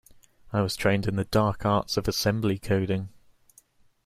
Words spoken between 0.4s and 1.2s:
I was trained in